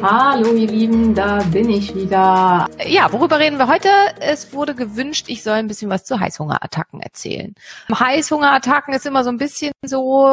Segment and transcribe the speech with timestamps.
[0.00, 2.68] Hallo ihr Lieben, da bin ich wieder.
[2.86, 3.88] Ja, worüber reden wir heute?
[4.20, 7.54] Es wurde gewünscht, ich soll ein bisschen was zu Heißhungerattacken erzählen.
[7.92, 10.24] Heißhungerattacken ist immer so ein bisschen so,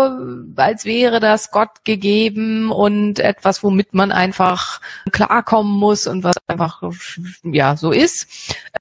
[0.55, 6.83] als wäre das Gott gegeben und etwas, womit man einfach klarkommen muss und was einfach
[7.43, 8.27] ja so ist.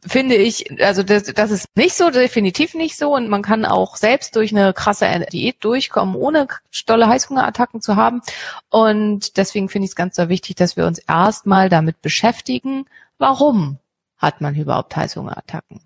[0.06, 3.96] Finde ich, also das, das ist nicht so, definitiv nicht so und man kann auch
[3.96, 8.20] selbst durch eine krasse Diät durchkommen, ohne stolle Heißhungerattacken zu haben.
[8.68, 12.86] Und deswegen finde ich es ganz so wichtig, dass wir uns erstmal damit beschäftigen,
[13.18, 13.78] warum
[14.18, 15.80] hat man überhaupt Heißhungerattacken?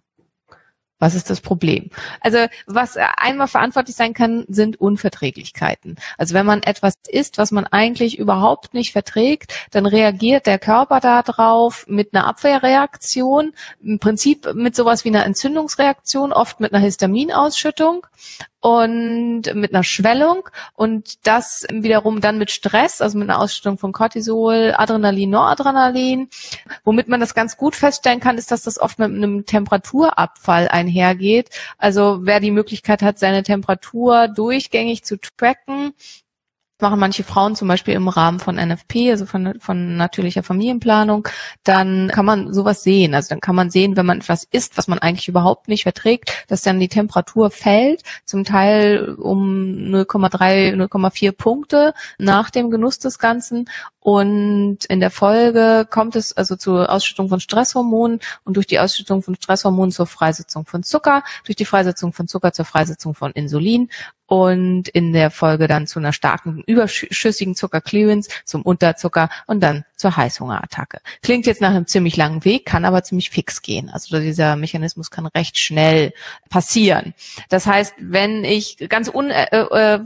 [1.01, 1.91] Was ist das Problem?
[2.21, 5.97] Also was einmal verantwortlich sein kann, sind Unverträglichkeiten.
[6.17, 10.99] Also wenn man etwas isst, was man eigentlich überhaupt nicht verträgt, dann reagiert der Körper
[10.99, 18.05] darauf mit einer Abwehrreaktion, im Prinzip mit sowas wie einer Entzündungsreaktion, oft mit einer Histaminausschüttung
[18.69, 23.93] und mit einer Schwellung und das wiederum dann mit Stress, also mit einer Ausschüttung von
[23.93, 26.29] Cortisol, Adrenalin, Noradrenalin.
[26.85, 31.49] Womit man das ganz gut feststellen kann, ist, dass das oft mit einem Temperaturabfall einhergeht.
[31.79, 35.95] Also wer die Möglichkeit hat, seine Temperatur durchgängig zu tracken,
[36.81, 41.27] machen manche Frauen zum Beispiel im Rahmen von NFP, also von, von natürlicher Familienplanung,
[41.65, 43.15] dann kann man sowas sehen.
[43.15, 46.45] Also dann kann man sehen, wenn man etwas isst, was man eigentlich überhaupt nicht verträgt,
[46.49, 49.51] dass dann die Temperatur fällt, zum Teil um
[49.91, 53.69] 0,3, 0,4 Punkte nach dem Genuss des Ganzen.
[54.01, 59.23] Und in der Folge kommt es also zur Ausschüttung von Stresshormonen und durch die Ausschüttung
[59.23, 63.91] von Stresshormonen zur Freisetzung von Zucker, durch die Freisetzung von Zucker zur Freisetzung von Insulin
[64.29, 70.17] und in der Folge dann zu einer starken überschüssigen Zuckerclearance, zum Unterzucker und dann zur
[70.17, 71.01] Heißhungerattacke.
[71.23, 73.91] Klingt jetzt nach einem ziemlich langen Weg, kann aber ziemlich fix gehen.
[73.91, 76.13] Also dieser Mechanismus kann recht schnell
[76.49, 77.15] passieren.
[77.49, 80.01] Das heißt, wenn ich ganz un, äh, äh,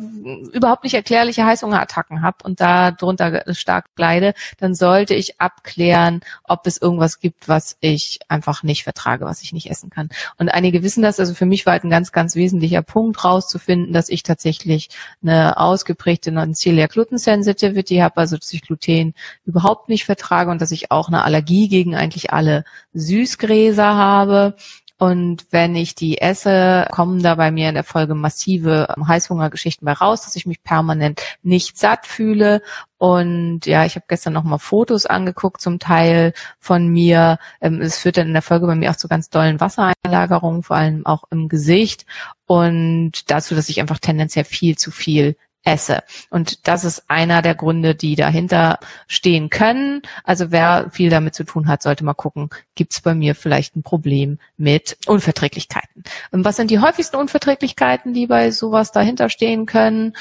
[0.53, 6.66] überhaupt nicht erklärliche Heißhungerattacken habe und da drunter stark leide, dann sollte ich abklären, ob
[6.66, 10.09] es irgendwas gibt, was ich einfach nicht vertrage, was ich nicht essen kann.
[10.38, 13.92] Und einige wissen das, also für mich war halt ein ganz, ganz wesentlicher Punkt rauszufinden,
[13.92, 14.88] dass ich tatsächlich
[15.22, 19.14] eine ausgeprägte Non-Celiac Gluten Sensitivity habe, also dass ich Gluten
[19.44, 24.56] überhaupt nicht vertrage und dass ich auch eine Allergie gegen eigentlich alle Süßgräser habe.
[25.03, 29.94] Und wenn ich die esse, kommen da bei mir in der Folge massive Heißhungergeschichten bei
[29.94, 32.62] raus, dass ich mich permanent nicht satt fühle.
[32.98, 37.38] Und ja, ich habe gestern noch mal Fotos angeguckt, zum Teil von mir.
[37.60, 40.76] Ähm, es führt dann in der Folge bei mir auch zu ganz dollen Wassereinlagerungen, vor
[40.76, 42.06] allem auch im Gesicht.
[42.47, 46.02] Und dazu, dass ich einfach tendenziell viel zu viel esse.
[46.30, 50.02] Und das ist einer der Gründe, die dahinter stehen können.
[50.24, 53.76] Also wer viel damit zu tun hat, sollte mal gucken, gibt es bei mir vielleicht
[53.76, 56.04] ein Problem mit Unverträglichkeiten.
[56.30, 60.14] Und was sind die häufigsten Unverträglichkeiten, die bei sowas dahinter stehen können?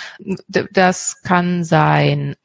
[0.48, 2.36] Das kann sein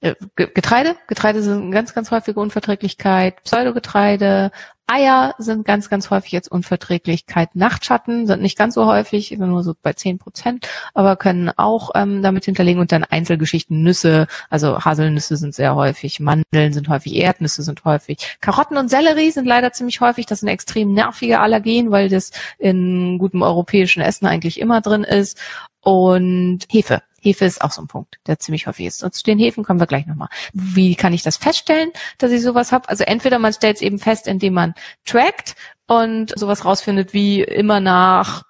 [0.00, 0.96] äh, Getreide.
[1.06, 3.42] Getreide sind ganz, ganz häufige Unverträglichkeit.
[3.42, 4.52] Pseudogetreide,
[4.88, 7.54] Eier sind ganz, ganz häufig jetzt Unverträglichkeit.
[7.54, 12.22] Nachtschatten sind nicht ganz so häufig, nur so bei zehn Prozent, aber können auch ähm,
[12.22, 12.80] damit hinterlegen.
[12.80, 18.38] Und dann Einzelgeschichten, Nüsse, also Haselnüsse sind sehr häufig, Mandeln sind häufig, Erdnüsse sind häufig.
[18.40, 20.24] Karotten und Sellerie sind leider ziemlich häufig.
[20.24, 25.38] Das sind extrem nervige Allergen, weil das in gutem europäischen Essen eigentlich immer drin ist.
[25.82, 29.02] Und Hefe Hefe ist auch so ein Punkt, der ziemlich häufig ist.
[29.02, 30.28] Und zu den Hefen kommen wir gleich nochmal.
[30.52, 32.88] Wie kann ich das feststellen, dass ich sowas habe?
[32.88, 34.74] Also entweder man stellt es eben fest, indem man
[35.04, 35.56] trackt
[35.86, 38.44] und sowas rausfindet wie immer nach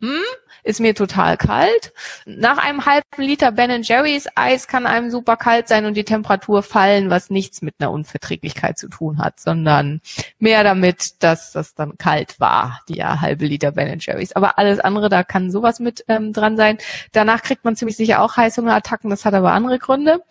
[0.00, 0.20] hm,
[0.64, 1.92] ist mir total kalt.
[2.24, 6.62] Nach einem halben Liter Ben Jerry's Eis kann einem super kalt sein und die Temperatur
[6.62, 10.00] fallen, was nichts mit einer Unverträglichkeit zu tun hat, sondern
[10.38, 14.34] mehr damit, dass das dann kalt war, die ja, halbe Liter Ben Jerry's.
[14.34, 16.78] Aber alles andere, da kann sowas mit ähm, dran sein.
[17.12, 20.22] Danach kriegt man ziemlich sicher auch Heißhungerattacken, das hat aber andere Gründe.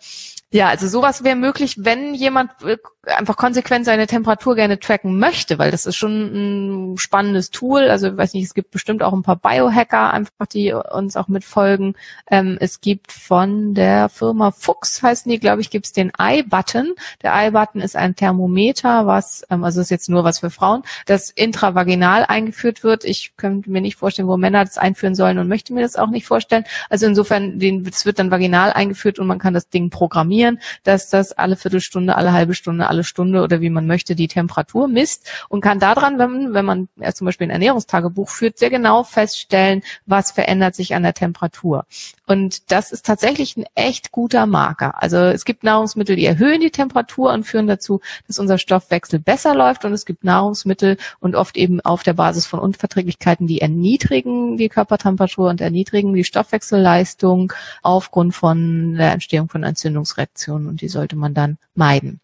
[0.54, 2.76] Ja, also sowas wäre möglich, wenn jemand äh,
[3.06, 7.88] einfach konsequent seine Temperatur gerne tracken möchte, weil das ist schon ein spannendes Tool.
[7.88, 11.28] Also ich weiß nicht, es gibt bestimmt auch ein paar Biohacker einfach, die uns auch
[11.28, 11.94] mitfolgen.
[12.30, 16.94] Ähm, es gibt von der Firma Fuchs, heißen die, glaube ich, gibt es den i-Button.
[17.22, 21.30] Der i-Button ist ein Thermometer, was, ähm, also ist jetzt nur was für Frauen, das
[21.30, 23.04] intravaginal eingeführt wird.
[23.04, 26.10] Ich könnte mir nicht vorstellen, wo Männer das einführen sollen und möchte mir das auch
[26.10, 26.64] nicht vorstellen.
[26.88, 31.32] Also insofern, es wird dann vaginal eingeführt und man kann das Ding programmieren, dass das
[31.32, 35.60] alle Viertelstunde, alle halbe Stunde, alle Stunde oder wie man möchte die Temperatur misst und
[35.60, 39.82] kann daran, wenn, wenn man ja, zum Beispiel ein Ernährungstagebuch führt, sehr genau feststellen,
[40.14, 41.86] was verändert sich an der Temperatur.
[42.24, 45.02] Und das ist tatsächlich ein echt guter Marker.
[45.02, 49.56] Also es gibt Nahrungsmittel, die erhöhen die Temperatur und führen dazu, dass unser Stoffwechsel besser
[49.56, 49.84] läuft.
[49.84, 54.68] Und es gibt Nahrungsmittel und oft eben auf der Basis von Unverträglichkeiten, die erniedrigen die
[54.68, 57.52] Körpertemperatur und erniedrigen die Stoffwechselleistung
[57.82, 60.68] aufgrund von der Entstehung von Entzündungsreaktionen.
[60.68, 62.20] Und die sollte man dann meiden.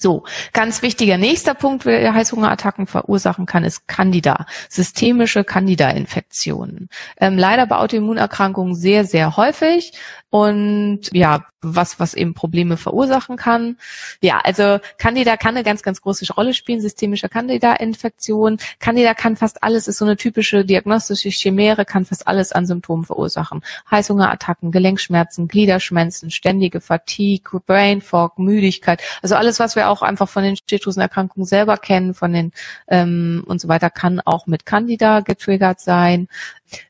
[0.00, 0.24] So,
[0.54, 6.88] ganz wichtiger nächster Punkt, wer Heißhungerattacken verursachen kann, ist Candida, systemische Candida-Infektionen.
[7.18, 9.92] Ähm, leider bei Autoimmunerkrankungen sehr, sehr häufig
[10.30, 13.76] und ja, was, was eben Probleme verursachen kann.
[14.22, 18.58] Ja, also Candida kann eine ganz, ganz große Rolle spielen, systemische Candida-Infektion.
[18.78, 23.04] Candida kann fast alles, ist so eine typische diagnostische Chimäre, kann fast alles an Symptomen
[23.04, 23.62] verursachen.
[23.90, 30.42] Heißhungerattacken, Gelenkschmerzen, Gliederschmerzen, ständige Fatigue, Brain Fog, Müdigkeit, also alles, was wir auch einfach von
[30.42, 32.52] den Schilddrüsenerkrankungen selber kennen, von den
[32.88, 36.28] ähm, und so weiter, kann auch mit Candida getriggert sein.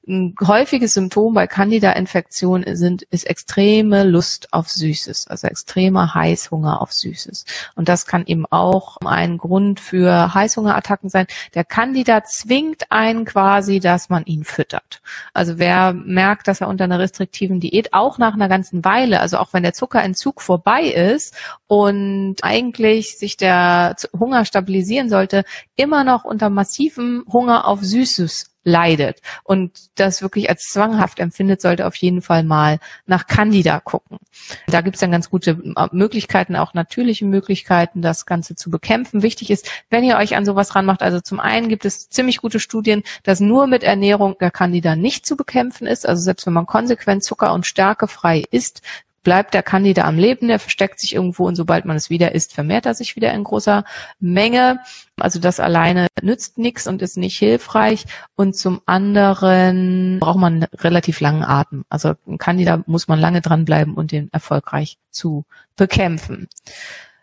[0.06, 6.92] Ein häufiges Symptom bei Candida-Infektionen sind, ist extreme Lust auf Süßes, also extremer Heißhunger auf
[6.92, 7.44] Süßes.
[7.76, 11.26] Und das kann eben auch ein Grund für Heißhungerattacken sein.
[11.54, 15.00] Der Candida zwingt einen quasi, dass man ihn füttert.
[15.32, 19.38] Also wer merkt, dass er unter einer restriktiven Diät auch nach einer ganzen Weile, also
[19.38, 21.34] auch wenn der Zuckerentzug vorbei ist
[21.68, 25.44] und eigentlich sich der Hunger stabilisieren sollte,
[25.76, 31.86] immer noch unter massivem Hunger auf Süßes leidet und das wirklich als zwanghaft empfindet, sollte
[31.86, 34.18] auf jeden Fall mal nach Candida gucken.
[34.66, 39.22] Da gibt es dann ganz gute äh, Möglichkeiten, auch natürliche Möglichkeiten, das Ganze zu bekämpfen.
[39.22, 42.60] Wichtig ist, wenn ihr euch an sowas ranmacht, also zum einen gibt es ziemlich gute
[42.60, 46.06] Studien, dass nur mit Ernährung der Candida nicht zu bekämpfen ist.
[46.06, 48.82] Also selbst wenn man konsequent Zucker und Stärke frei isst,
[49.22, 52.54] bleibt der Candida am Leben, der versteckt sich irgendwo und sobald man es wieder isst,
[52.54, 53.84] vermehrt er sich wieder in großer
[54.18, 54.80] Menge.
[55.18, 58.06] Also das alleine nützt nichts und ist nicht hilfreich.
[58.36, 61.84] Und zum anderen braucht man relativ langen Atem.
[61.88, 65.44] Also Candida muss man lange dranbleiben und den erfolgreich zu
[65.76, 66.48] bekämpfen.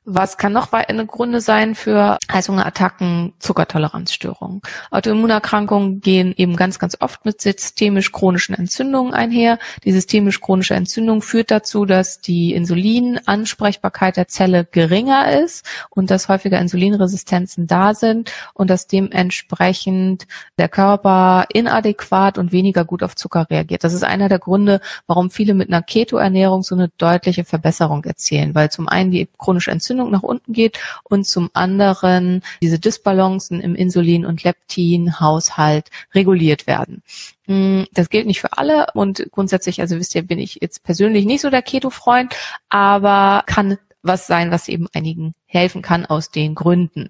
[0.09, 4.61] Was kann noch eine Gründe sein für Heißhungerattacken, Zuckertoleranzstörungen?
[4.89, 9.59] Autoimmunerkrankungen gehen eben ganz, ganz oft mit systemisch-chronischen Entzündungen einher.
[9.83, 16.57] Die systemisch-chronische Entzündung führt dazu, dass die Insulinansprechbarkeit der Zelle geringer ist und dass häufiger
[16.57, 20.25] Insulinresistenzen da sind und dass dementsprechend
[20.57, 23.83] der Körper inadäquat und weniger gut auf Zucker reagiert.
[23.83, 28.55] Das ist einer der Gründe, warum viele mit einer Keto-Ernährung so eine deutliche Verbesserung erzielen,
[28.55, 33.61] weil zum einen die chronische Entzündung Entzündung nach unten geht und zum anderen diese Dysbalancen
[33.61, 37.01] im Insulin- und Leptin-Haushalt reguliert werden.
[37.47, 41.25] Mm, das gilt nicht für alle und grundsätzlich, also wisst ihr, bin ich jetzt persönlich
[41.25, 42.35] nicht so der Keto-Freund,
[42.69, 47.09] aber kann was sein, was eben einigen helfen kann aus den Gründen.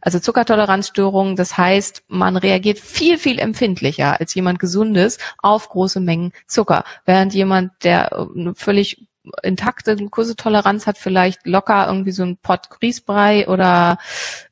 [0.00, 6.32] Also Zuckertoleranzstörungen, das heißt, man reagiert viel, viel empfindlicher als jemand Gesundes auf große Mengen
[6.46, 6.84] Zucker.
[7.04, 9.06] Während jemand, der äh, völlig
[9.42, 13.98] intakte Glukosetoleranz hat, vielleicht locker irgendwie so ein Pot Grießbrei oder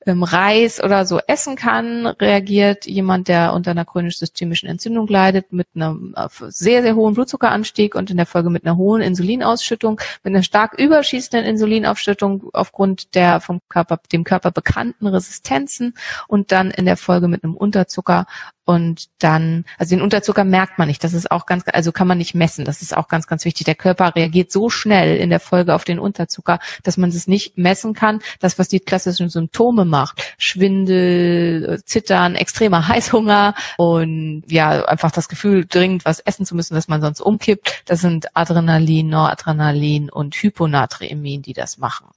[0.06, 6.14] Reis oder so essen kann, reagiert jemand, der unter einer chronisch-systemischen Entzündung leidet, mit einem
[6.48, 10.78] sehr, sehr hohen Blutzuckeranstieg und in der Folge mit einer hohen Insulinausschüttung, mit einer stark
[10.78, 15.94] überschießenden Insulinausschüttung aufgrund der vom Körper, dem Körper bekannten Resistenzen
[16.28, 18.26] und dann in der Folge mit einem Unterzucker
[18.66, 21.04] und dann, also den Unterzucker merkt man nicht.
[21.04, 22.64] Das ist auch ganz, also kann man nicht messen.
[22.64, 23.66] Das ist auch ganz, ganz wichtig.
[23.66, 27.58] Der Körper reagiert so schnell in der Folge auf den Unterzucker, dass man es nicht
[27.58, 28.20] messen kann.
[28.40, 35.66] Das, was die klassischen Symptome macht, Schwindel, Zittern, extremer Heißhunger und ja, einfach das Gefühl,
[35.66, 37.82] dringend was essen zu müssen, dass man sonst umkippt.
[37.86, 42.08] Das sind Adrenalin, Noradrenalin und Hyponatriemin, die das machen.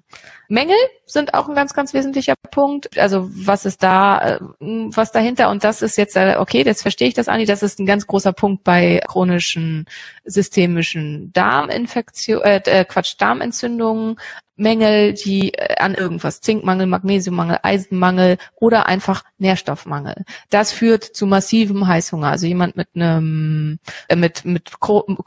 [0.50, 2.98] Mängel sind auch ein ganz, ganz wesentlicher Punkt.
[2.98, 5.50] Also was ist da, äh, was dahinter?
[5.50, 8.08] Und das ist jetzt, äh, okay, jetzt verstehe ich das, Anni, das ist ein ganz
[8.08, 9.86] großer Punkt bei chronischen
[10.24, 14.18] systemischen Darminfektionen, äh, äh, Quatsch, Darmentzündungen,
[14.58, 20.26] Mängel, die äh, an irgendwas, Zinkmangel, Magnesiummangel, Eisenmangel oder einfach Nährstoffmangel.
[20.50, 22.30] Das führt zu massivem Heißhunger.
[22.30, 24.72] Also jemand mit einem äh, mit mit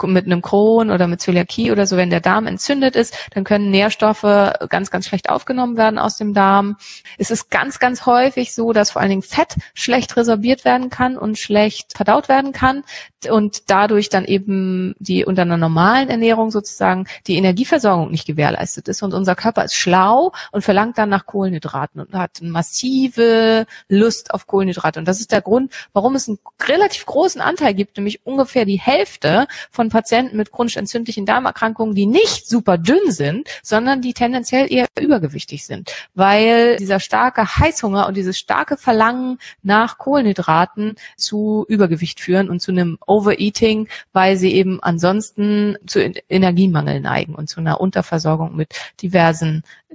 [0.03, 3.71] mit einem Crohn oder mit Zöliakie oder so, wenn der Darm entzündet ist, dann können
[3.71, 4.23] Nährstoffe
[4.69, 6.77] ganz, ganz schlecht aufgenommen werden aus dem Darm.
[7.19, 11.17] Es ist ganz, ganz häufig so, dass vor allen Dingen Fett schlecht resorbiert werden kann
[11.17, 12.83] und schlecht verdaut werden kann
[13.29, 19.03] und dadurch dann eben die unter einer normalen Ernährung sozusagen die Energieversorgung nicht gewährleistet ist.
[19.03, 24.33] Und unser Körper ist schlau und verlangt dann nach Kohlenhydraten und hat eine massive Lust
[24.33, 24.99] auf Kohlenhydrate.
[24.99, 28.81] Und das ist der Grund, warum es einen relativ großen Anteil gibt, nämlich ungefähr die
[28.81, 34.73] Hälfte von Patienten mit chronisch entzündlichen Darmerkrankungen, die nicht super dünn sind, sondern die tendenziell
[34.73, 42.21] eher übergewichtig sind, weil dieser starke Heißhunger und dieses starke Verlangen nach Kohlenhydraten zu Übergewicht
[42.21, 46.01] führen und zu einem Overeating, weil sie eben ansonsten zu
[46.31, 49.10] Energiemangel neigen und zu einer Unterversorgung mit diversen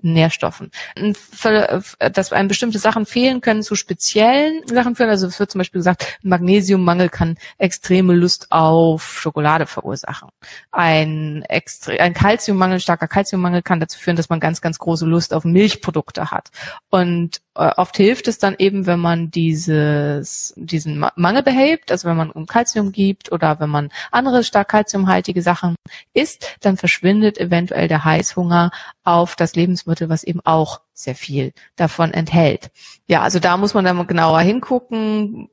[0.01, 0.71] Nährstoffen.
[1.99, 5.09] Dass einem bestimmte Sachen fehlen können zu speziellen Sachen führen.
[5.09, 10.29] Also es wird zum Beispiel gesagt, Magnesiummangel kann extreme Lust auf Schokolade verursachen.
[10.71, 15.45] Ein, ein Kalziummangel, starker Kalziummangel kann dazu führen, dass man ganz, ganz große Lust auf
[15.45, 16.49] Milchprodukte hat.
[16.89, 22.17] Und äh, oft hilft es dann eben, wenn man dieses, diesen Mangel behebt, also wenn
[22.17, 25.75] man um Kalzium gibt oder wenn man andere stark kalziumhaltige Sachen
[26.13, 28.71] isst, dann verschwindet eventuell der Heißhunger
[29.03, 32.71] auf das Lebensmittel, was eben auch sehr viel davon enthält.
[33.05, 35.49] Ja, also da muss man dann genauer hingucken.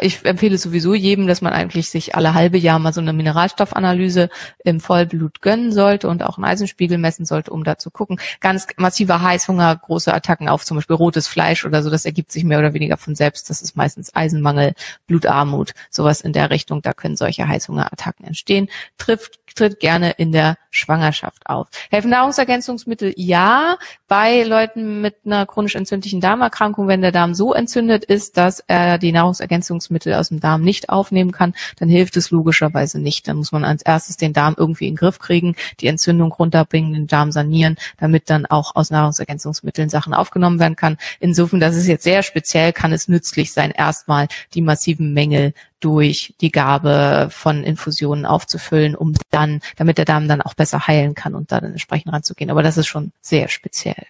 [0.00, 4.28] Ich empfehle sowieso jedem, dass man eigentlich sich alle halbe Jahr mal so eine Mineralstoffanalyse
[4.62, 8.20] im Vollblut gönnen sollte und auch einen Eisenspiegel messen sollte, um da zu gucken.
[8.40, 12.44] Ganz massiver Heißhunger, große Attacken auf zum Beispiel rotes Fleisch oder so, das ergibt sich
[12.44, 13.48] mehr oder weniger von selbst.
[13.48, 14.74] Das ist meistens Eisenmangel,
[15.06, 16.82] Blutarmut, sowas in der Richtung.
[16.82, 18.68] Da können solche Heißhungerattacken entstehen.
[18.98, 21.68] Trifft, tritt gerne in der Schwangerschaft auf.
[21.90, 28.04] Helfen Nahrungsergänzungsmittel ja, bei Leuten mit einer chronisch entzündlichen Darmerkrankung, wenn der Darm so entzündet
[28.04, 33.00] ist, dass er die Nahrungsergänzungsmittel aus dem Darm nicht aufnehmen kann, dann hilft es logischerweise
[33.00, 33.28] nicht.
[33.28, 36.92] Dann muss man als erstes den Darm irgendwie in den Griff kriegen, die Entzündung runterbringen,
[36.92, 40.98] den Darm sanieren, damit dann auch aus Nahrungsergänzungsmitteln Sachen aufgenommen werden kann.
[41.20, 46.34] Insofern, das ist jetzt sehr speziell, kann es nützlich sein, erstmal die massiven Mängel durch
[46.40, 51.34] die Gabe von Infusionen aufzufüllen, um dann, damit der Darm dann auch besser heilen kann
[51.34, 52.50] und dann entsprechend ranzugehen.
[52.50, 54.06] Aber das ist schon sehr speziell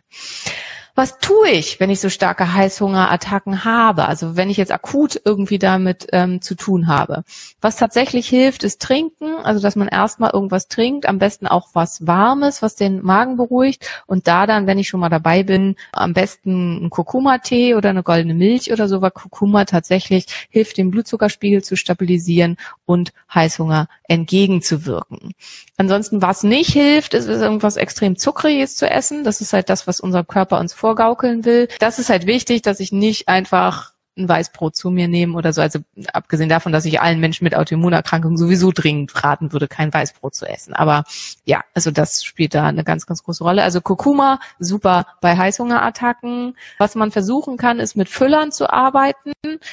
[0.95, 4.07] was tue ich, wenn ich so starke Heißhungerattacken habe?
[4.07, 7.25] Also wenn ich jetzt akut irgendwie damit ähm, zu tun habe.
[7.63, 12.07] Was tatsächlich hilft, ist trinken, also dass man erstmal irgendwas trinkt, am besten auch was
[12.07, 16.13] Warmes, was den Magen beruhigt und da dann, wenn ich schon mal dabei bin, am
[16.13, 21.65] besten ein Kurkuma-Tee oder eine goldene Milch oder so, weil Kurkuma tatsächlich hilft, den Blutzuckerspiegel
[21.65, 25.33] zu stabilisieren und Heißhunger entgegenzuwirken.
[25.79, 29.25] Ansonsten, was nicht hilft, ist, ist irgendwas extrem Zuckriges zu essen.
[29.25, 31.69] Das ist halt das, was unser Körper uns vorgaukeln will.
[31.79, 35.62] Das ist halt wichtig, dass ich nicht einfach ein Weißbrot zu mir nehmen oder so.
[35.62, 35.78] Also
[36.12, 40.47] abgesehen davon, dass ich allen Menschen mit Autoimmunerkrankungen sowieso dringend raten würde, kein Weißbrot zu
[40.47, 40.75] essen.
[40.75, 41.04] Aber
[41.45, 43.62] ja, also das spielt da eine ganz, ganz große Rolle.
[43.62, 46.57] Also Kurkuma, super bei Heißhungerattacken.
[46.78, 49.33] Was man versuchen kann, ist mit Füllern zu arbeiten.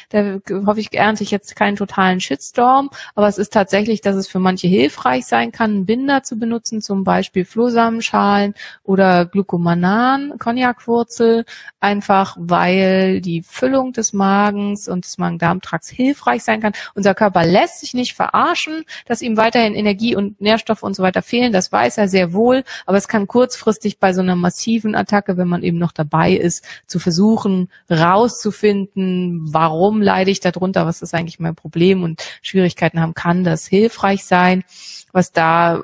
[0.09, 2.89] Da hoffe ich, ernte ich jetzt keinen totalen Shitstorm.
[3.15, 6.81] Aber es ist tatsächlich, dass es für manche hilfreich sein kann, einen Binder zu benutzen,
[6.81, 8.53] zum Beispiel Flohsamenschalen
[8.83, 11.45] oder Glucomanan, Cognacwurzel,
[11.79, 16.73] einfach weil die Füllung des Magens und des Magen-Darm-Trakts hilfreich sein kann.
[16.93, 21.23] Unser Körper lässt sich nicht verarschen, dass ihm weiterhin Energie und Nährstoffe und so weiter
[21.23, 21.51] fehlen.
[21.51, 22.63] Das weiß er sehr wohl.
[22.85, 26.63] Aber es kann kurzfristig bei so einer massiven Attacke, wenn man eben noch dabei ist,
[26.85, 33.13] zu versuchen, rauszufinden, warum leide ich darunter, was ist eigentlich mein Problem und Schwierigkeiten haben,
[33.15, 34.63] kann das hilfreich sein.
[35.11, 35.81] Was da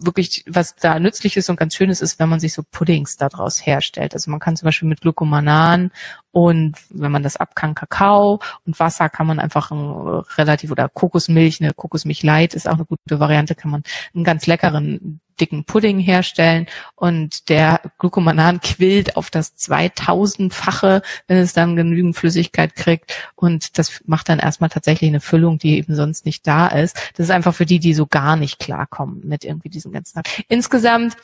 [0.00, 3.16] wirklich, was da nützlich ist und ganz schön ist, ist, wenn man sich so Puddings
[3.16, 4.14] daraus herstellt.
[4.14, 5.90] Also man kann zum Beispiel mit Glucomanan
[6.38, 10.88] und wenn man das ab kann, Kakao und Wasser kann man einfach ein relativ oder
[10.88, 13.82] Kokosmilch, eine Kokosmilch Light ist auch eine gute Variante, kann man
[14.14, 21.54] einen ganz leckeren dicken Pudding herstellen und der Glucomanan quillt auf das 2000-fache, wenn es
[21.54, 26.24] dann genügend Flüssigkeit kriegt und das macht dann erstmal tatsächlich eine Füllung, die eben sonst
[26.24, 26.96] nicht da ist.
[27.16, 30.22] Das ist einfach für die, die so gar nicht klarkommen mit irgendwie diesem ganzen.
[30.46, 31.16] Insgesamt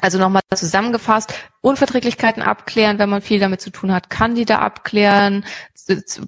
[0.00, 1.34] also nochmal zusammengefasst,
[1.68, 5.44] Unverträglichkeiten abklären, wenn man viel damit zu tun hat, Candida abklären,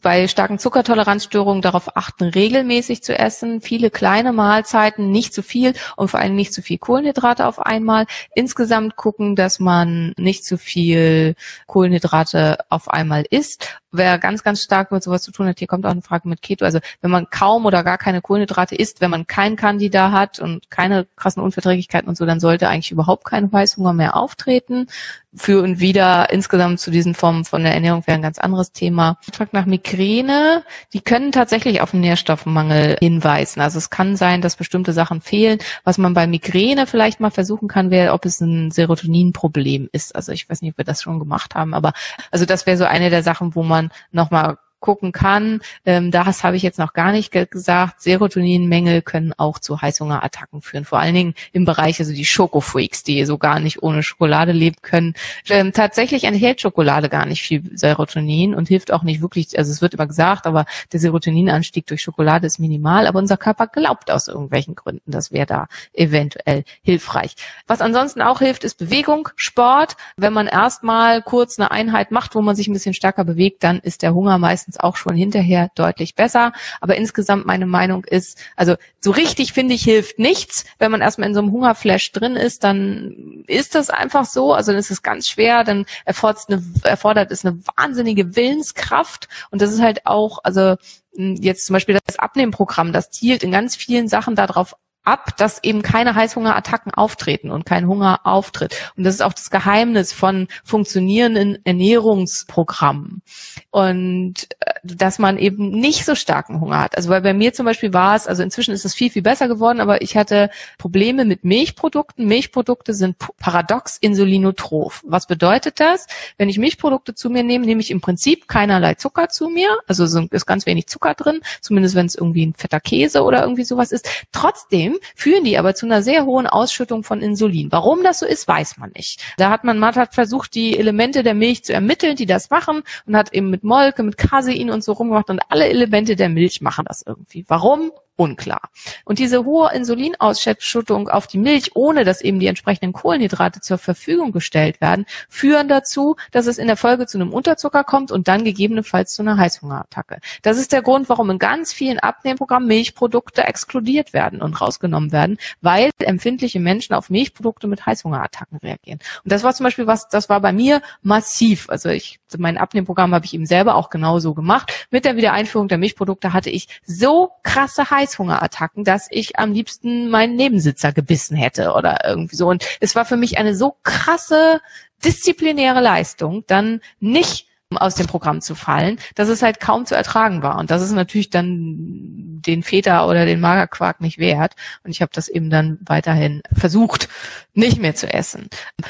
[0.03, 6.09] bei starken Zuckertoleranzstörungen darauf achten, regelmäßig zu essen, viele kleine Mahlzeiten, nicht zu viel und
[6.09, 8.07] vor allem nicht zu viel Kohlenhydrate auf einmal.
[8.35, 11.35] Insgesamt gucken, dass man nicht zu viel
[11.67, 13.81] Kohlenhydrate auf einmal isst.
[13.93, 16.43] Wer ganz, ganz stark mit sowas zu tun hat, hier kommt auch eine Frage mit
[16.43, 16.65] Keto.
[16.65, 20.71] Also wenn man kaum oder gar keine Kohlenhydrate isst, wenn man kein Candida hat und
[20.71, 24.87] keine krassen Unverträglichkeiten und so, dann sollte eigentlich überhaupt kein Heißhunger mehr auftreten
[25.35, 29.19] für und wieder insgesamt zu diesen Formen von der Ernährung wäre ein ganz anderes Thema.
[29.33, 33.61] Fragt nach Migräne, die können tatsächlich auf einen Nährstoffmangel hinweisen.
[33.61, 35.59] Also es kann sein, dass bestimmte Sachen fehlen.
[35.85, 40.17] Was man bei Migräne vielleicht mal versuchen kann, wäre, ob es ein Serotoninproblem ist.
[40.17, 41.93] Also ich weiß nicht, ob wir das schon gemacht haben, aber
[42.31, 45.61] also das wäre so eine der Sachen, wo man nochmal gucken kann.
[45.85, 48.03] Ähm, das habe ich jetzt noch gar nicht gesagt.
[48.03, 50.85] Serotoninmängel können auch zu Heißhungerattacken führen.
[50.85, 54.77] Vor allen Dingen im Bereich, also die Schokofreaks, die so gar nicht ohne Schokolade leben
[54.83, 55.15] können.
[55.49, 59.83] Ähm, tatsächlich enthält Schokolade gar nicht viel Serotonin und hilft auch nicht wirklich, also es
[59.83, 64.29] wird immer gesagt, aber der Serotoninanstieg durch Schokolade ist minimal, aber unser Körper glaubt aus
[64.29, 67.35] irgendwelchen Gründen, das wäre da eventuell hilfreich.
[67.67, 69.97] Was ansonsten auch hilft, ist Bewegung, Sport.
[70.17, 73.79] Wenn man erstmal kurz eine Einheit macht, wo man sich ein bisschen stärker bewegt, dann
[73.81, 76.53] ist der Hunger meistens meistens auch schon hinterher deutlich besser.
[76.81, 80.65] Aber insgesamt meine Meinung ist, also so richtig finde ich hilft nichts.
[80.79, 84.53] Wenn man erstmal in so einem Hungerflash drin ist, dann ist das einfach so.
[84.53, 89.29] Also dann ist es ganz schwer, dann erfordert es eine, erfordert es eine wahnsinnige Willenskraft.
[89.51, 90.77] Und das ist halt auch, also
[91.13, 94.75] jetzt zum Beispiel das Abnehmprogramm, das zielt in ganz vielen Sachen darauf
[95.05, 98.93] ab, dass eben keine Heißhungerattacken auftreten und kein Hunger auftritt.
[98.97, 103.23] Und das ist auch das Geheimnis von funktionierenden Ernährungsprogrammen.
[103.71, 104.49] Und
[104.83, 106.97] dass man eben nicht so starken Hunger hat.
[106.97, 109.49] Also weil bei mir zum Beispiel war es, also inzwischen ist es viel, viel besser
[109.49, 112.27] geworden, aber ich hatte Probleme mit Milchprodukten.
[112.27, 115.03] Milchprodukte sind paradox insulinotroph.
[115.07, 116.07] Was bedeutet das?
[116.39, 119.69] Wenn ich Milchprodukte zu mir nehme, nehme ich im Prinzip keinerlei Zucker zu mir.
[119.87, 123.65] Also ist ganz wenig Zucker drin, zumindest wenn es irgendwie ein fetter Käse oder irgendwie
[123.65, 124.09] sowas ist.
[124.33, 127.71] Trotzdem führen die aber zu einer sehr hohen Ausschüttung von Insulin.
[127.73, 129.23] Warum das so ist, weiß man nicht.
[129.37, 133.17] Da hat man mal versucht, die Elemente der Milch zu ermitteln, die das machen und
[133.17, 136.85] hat eben mit Molke, mit Casein und so rumgemacht und alle Elemente der Milch machen
[136.87, 137.45] das irgendwie.
[137.49, 137.93] Warum?
[138.21, 138.69] Unklar.
[139.07, 144.31] Und diese hohe Insulinausschüttung auf die Milch, ohne dass eben die entsprechenden Kohlenhydrate zur Verfügung
[144.31, 148.45] gestellt werden, führen dazu, dass es in der Folge zu einem Unterzucker kommt und dann
[148.45, 150.19] gegebenenfalls zu einer Heißhungerattacke.
[150.43, 155.39] Das ist der Grund, warum in ganz vielen Abnehmprogrammen Milchprodukte exkludiert werden und rausgenommen werden,
[155.63, 158.99] weil empfindliche Menschen auf Milchprodukte mit Heißhungerattacken reagieren.
[159.25, 161.71] Und das war zum Beispiel was, das war bei mir massiv.
[161.71, 164.89] Also ich, mein Abnehmprogramm habe ich eben selber auch genauso gemacht.
[164.91, 170.11] Mit der Wiedereinführung der Milchprodukte hatte ich so krasse Heißhungerattacken Heißhungerattacken, dass ich am liebsten
[170.11, 172.49] meinen Nebensitzer gebissen hätte oder irgendwie so.
[172.49, 174.61] Und es war für mich eine so krasse
[175.05, 180.43] disziplinäre Leistung, dann nicht aus dem Programm zu fallen, dass es halt kaum zu ertragen
[180.43, 180.59] war.
[180.59, 184.55] Und das ist natürlich dann den Feta oder den Magerquark nicht wert.
[184.83, 187.09] Und ich habe das eben dann weiterhin versucht,
[187.55, 188.49] nicht mehr zu essen.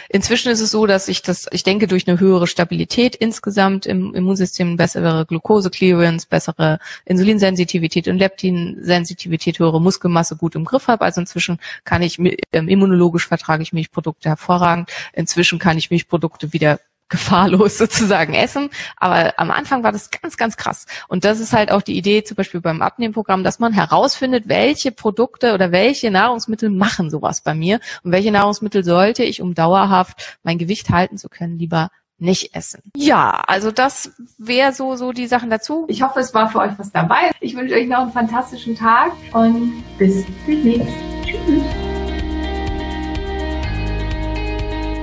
[0.08, 4.14] Inzwischen ist es so, dass ich das, ich denke, durch eine höhere Stabilität insgesamt im
[4.14, 11.04] Immunsystem, bessere Glucose-Clearance, bessere Insulinsensitivität und Leptinsensitivität, höhere Muskelmasse gut im Griff habe.
[11.04, 12.18] Also inzwischen kann ich,
[12.52, 14.90] ähm, immunologisch vertrage ich Milchprodukte hervorragend.
[15.12, 18.70] Inzwischen kann ich Milchprodukte wieder gefahrlos sozusagen essen.
[18.96, 20.86] Aber am Anfang war das ganz, ganz krass.
[21.08, 24.92] Und das ist halt auch die Idee, zum Beispiel beim Abnehmprogramm, dass man herausfindet, welche
[24.92, 30.38] Produkte oder welche Nahrungsmittel machen sowas bei mir und welche Nahrungsmittel sollte ich, um dauerhaft
[30.42, 32.82] mein Gewicht halten zu können, lieber nicht essen.
[32.94, 35.86] Ja, also das wäre so so die Sachen dazu.
[35.88, 37.30] Ich hoffe, es war für euch was dabei.
[37.40, 40.94] Ich wünsche euch noch einen fantastischen Tag und bis demnächst.
[41.24, 41.62] Tschüss.